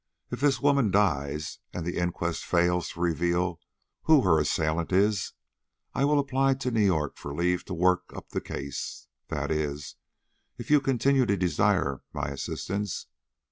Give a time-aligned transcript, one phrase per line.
[0.31, 3.59] If this woman dies, and the inquest fails to reveal
[4.05, 5.33] who her assailant is,
[5.93, 9.97] I will apply to New York for leave to work up the case; that is,
[10.57, 13.05] if you continue to desire my assistance.